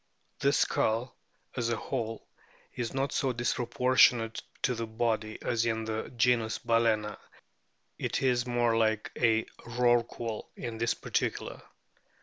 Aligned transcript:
The 0.39 0.51
skull, 0.51 1.15
as 1.55 1.69
a 1.69 1.75
whole, 1.75 2.27
is 2.73 2.91
not 2.91 3.11
so 3.11 3.33
dispro 3.33 3.69
portionate 3.69 4.41
to 4.63 4.73
the 4.73 4.87
body 4.87 5.37
as 5.43 5.63
in 5.67 5.85
the 5.85 6.11
genus 6.17 6.57
Bal&na; 6.57 7.17
it 7.99 8.23
is 8.23 8.47
more 8.47 8.75
like 8.75 9.11
a 9.15 9.43
Rorqual 9.59 10.47
in 10.55 10.79
this 10.79 10.95
particular. 10.95 11.61